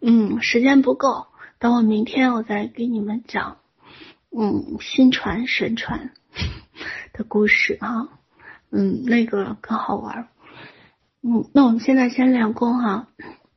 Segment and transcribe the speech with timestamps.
[0.00, 1.26] 嗯，时间不够，
[1.58, 3.58] 等我明天我再给你们讲，
[4.36, 6.12] 嗯，心传神传
[7.12, 8.08] 的故事啊，
[8.70, 10.28] 嗯，那个更好玩。
[11.22, 13.08] 嗯，那我们现在先练功哈，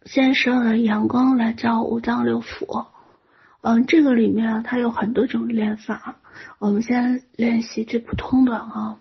[0.05, 2.87] 先使用阳光来照五脏六腑。
[3.61, 6.17] 嗯，这个里面它有很多种练法，
[6.59, 8.99] 我们先练习最普通的哈。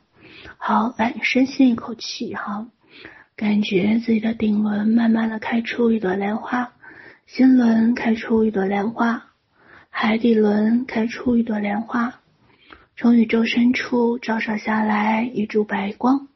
[0.59, 2.69] 好，来深吸一口气哈，
[3.35, 6.73] 感觉自己的顶轮慢慢的开出一朵莲花，
[7.27, 9.31] 心轮开出一朵莲花，
[9.91, 12.21] 海底轮开出一朵莲花，
[12.97, 16.29] 从宇宙深处照射下来一束白光。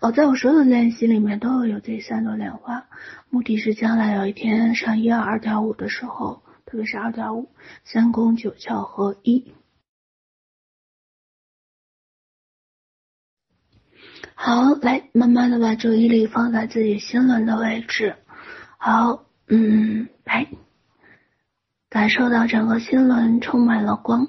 [0.00, 2.86] 哦，在我所有的练习里面都有这三朵莲花，
[3.30, 6.42] 目的是将来有一天上一二二点五的时候。
[6.66, 7.50] 特别是二点五，
[7.84, 9.52] 三宫九窍合一。
[14.34, 18.16] 好，来慢慢的把注意力放在自己心轮的位置。
[18.78, 20.46] 好，嗯，来
[21.90, 24.28] 感受到整个心轮充满了光。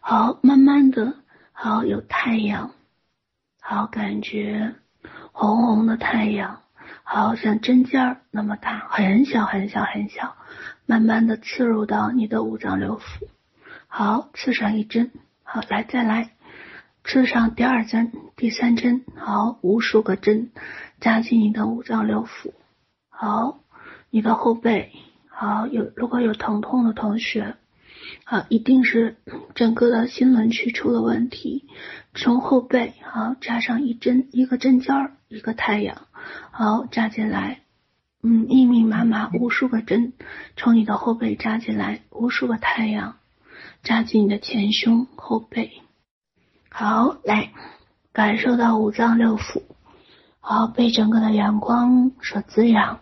[0.00, 1.14] 好，慢慢的，
[1.52, 2.70] 好有太阳，
[3.60, 4.74] 好感觉
[5.32, 6.62] 红红的太阳，
[7.02, 10.36] 好像针尖儿那么大，很小很小很小。
[10.84, 13.28] 慢慢的刺入到你的五脏六腑，
[13.86, 15.10] 好，刺上一针，
[15.44, 16.32] 好，来再来，
[17.04, 20.50] 刺上第二针、第三针，好，无数个针
[21.00, 22.52] 扎进你的五脏六腑，
[23.08, 23.60] 好，
[24.14, 24.92] 你的后背，
[25.26, 27.56] 好，有如果有疼痛的同学，
[28.24, 29.16] 好，一定是
[29.54, 31.64] 整个的心轮区出了问题，
[32.12, 35.96] 从后背，好，扎上一针，一个针尖儿，一个太阳，
[36.50, 37.60] 好，扎进来。
[38.22, 40.12] 嗯，密密麻麻无数个针
[40.58, 43.16] 从你的后背扎进来，无数个太阳
[43.82, 45.80] 扎进你的前胸后背。
[46.68, 47.50] 好，来
[48.12, 49.62] 感受到五脏六腑，
[50.40, 53.00] 好，被整个的阳光所滋养。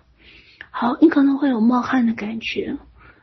[0.70, 2.76] 好，你可能会有冒汗的感觉。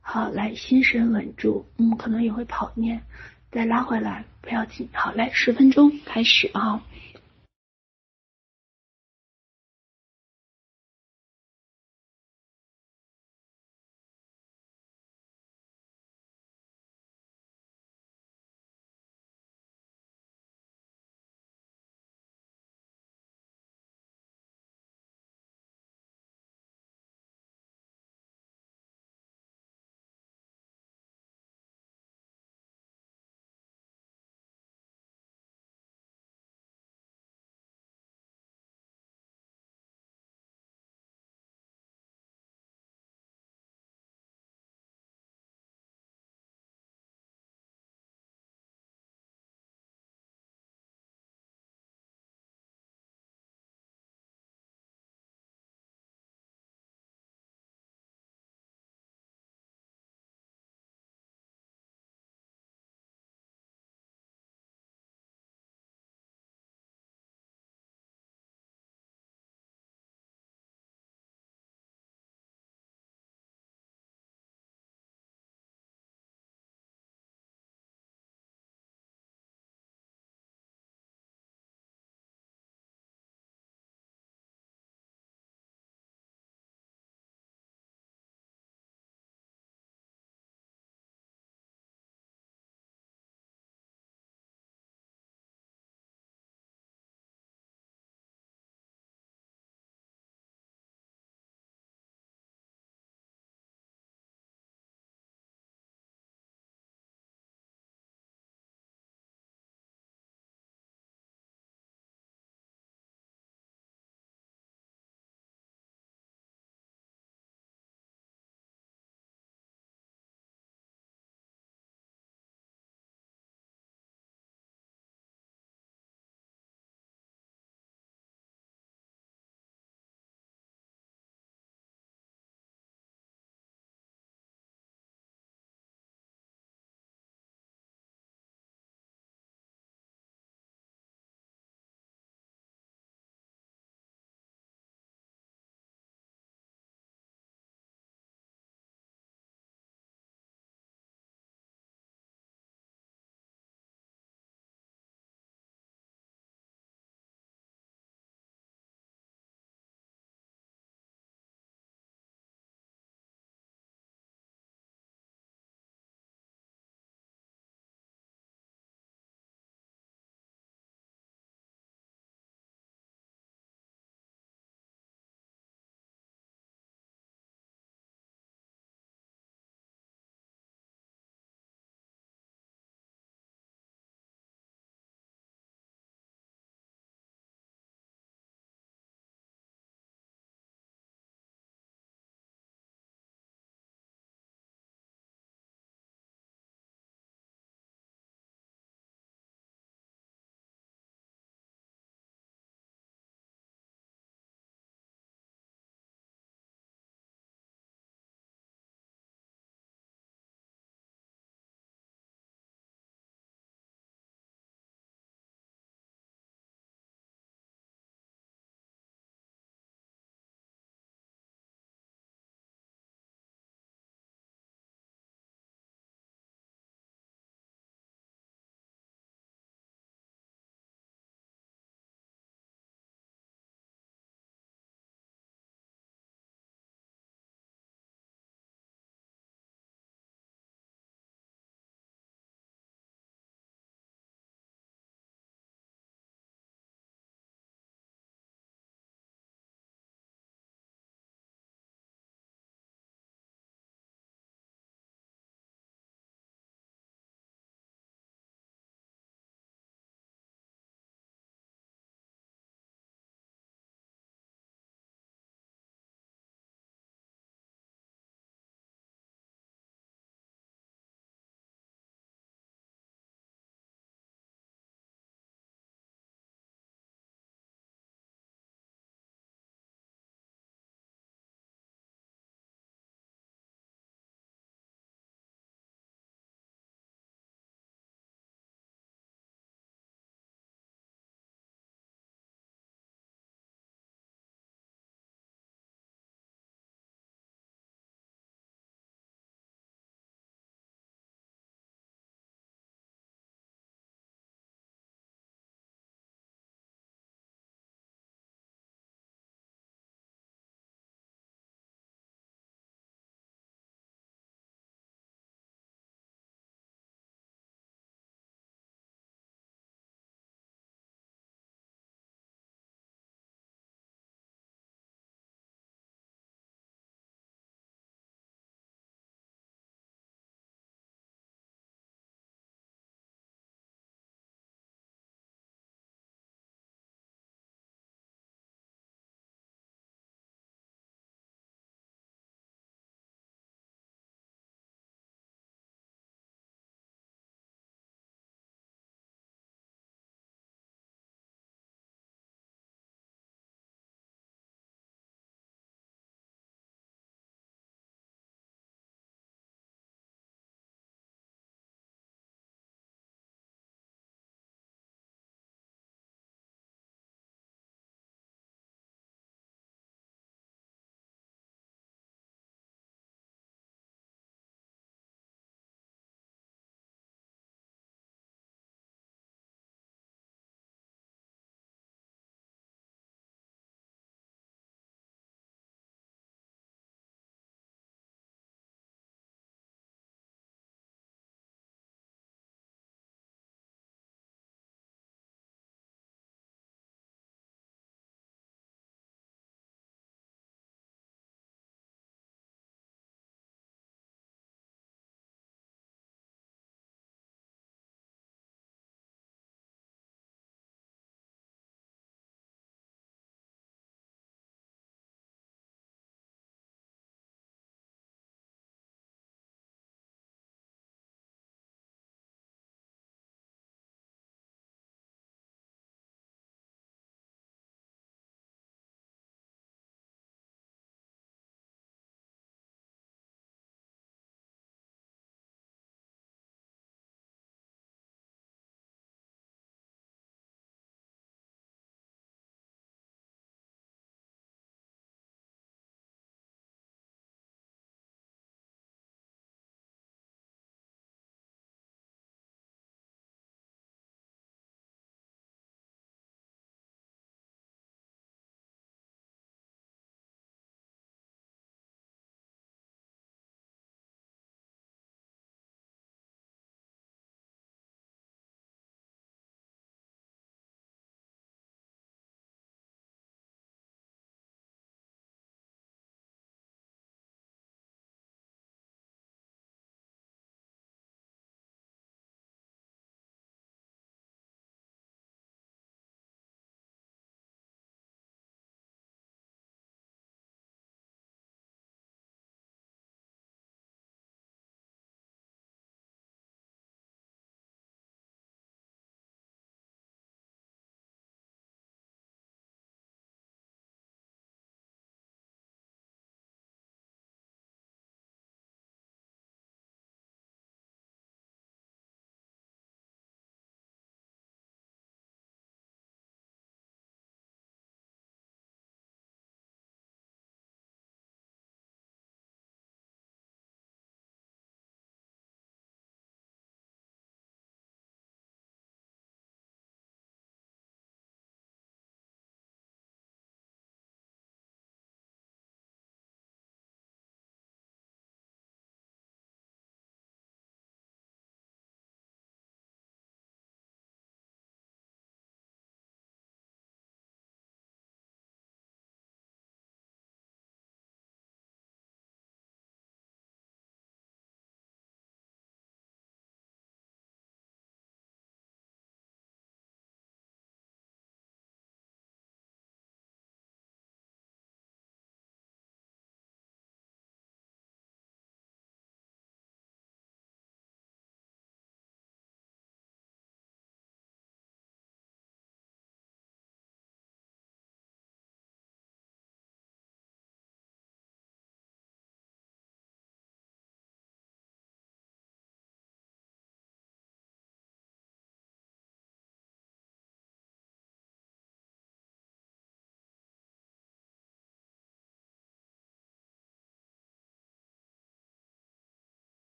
[0.00, 3.02] 好，来心神稳住，嗯，可能也会跑念，
[3.50, 4.88] 再拉回来，不要紧。
[4.92, 6.82] 好，来十分钟开始啊。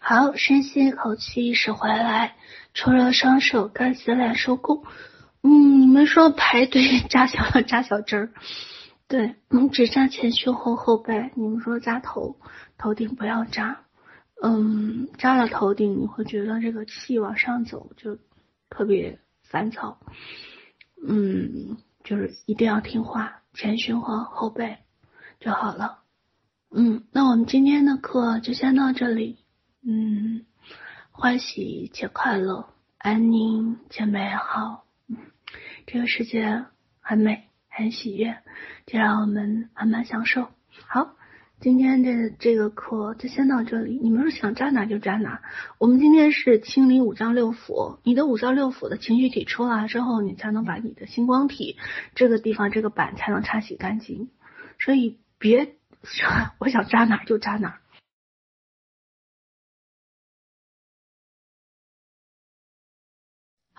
[0.00, 2.36] 好，深吸一口气，意识回来，
[2.72, 4.84] 搓热双手，干洗脸，收工。
[5.42, 8.32] 嗯，你们说排队扎小了扎小针儿，
[9.06, 11.30] 对，嗯，只扎前胸后后背。
[11.34, 12.40] 你们说扎头，
[12.78, 13.80] 头顶不要扎。
[14.40, 18.18] 嗯，扎了头顶，你会觉得这个气往上走就
[18.70, 19.98] 特别烦躁。
[21.06, 24.78] 嗯，就是一定要听话，前胸和后背
[25.40, 25.98] 就好了。
[26.70, 29.38] 嗯，那我们今天的课就先到这里。
[29.82, 30.44] 嗯，
[31.12, 32.68] 欢喜且快乐，
[32.98, 34.84] 安宁且美好。
[35.08, 35.16] 嗯，
[35.86, 36.64] 这个世界
[37.00, 38.38] 很美，很喜悦，
[38.86, 40.48] 就让我们慢慢享受。
[40.86, 41.14] 好。
[41.60, 45.42] 今天这这个课就先到这里，你们是想扎哪就扎哪。
[45.78, 51.76] 我们今天是清理五脏六腑，你的五脏六腑的情绪体出来之后，你才能把你的星光体
[52.14, 54.30] 这个地方这个板才能擦洗干净。
[54.78, 55.74] 所以别
[56.60, 57.80] 我想扎哪就扎哪。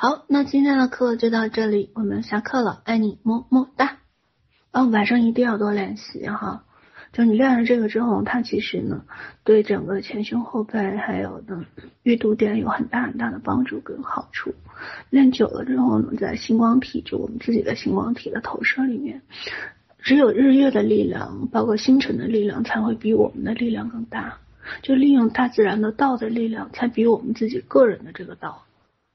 [0.01, 3.97] 好，那今天的课就到这里，我们下课了，爱你么么哒。
[4.71, 6.63] 哦，晚上一定要多练习哈。
[7.11, 9.03] 就你练了这个之后，它其实呢，
[9.43, 11.65] 对整个前胸后背还有呢，
[12.03, 14.53] 阅读点有很大很大的帮助跟好处。
[15.09, 19.21] 练久了之后呢，在星光体，就我们自己的星光体的投射里面，
[19.97, 24.37] 只有日月的力量，包括星辰的力量，才会比我们的力量更大。
[24.81, 28.63] 就利用大自然的道的力量，才比我们自己个人的这个道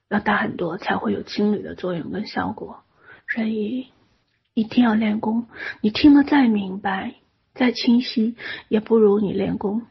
[0.08, 2.84] 要大很多，才会有清理的作用跟效果。
[3.28, 3.88] 所以
[4.54, 5.46] 一定要练功，
[5.80, 7.14] 你听得再明白。
[7.54, 8.34] 再清晰
[8.68, 9.82] 也不如你练功。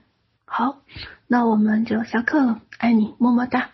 [0.43, 0.82] 好，
[1.27, 3.73] 那我们就下课了，爱你，么么哒。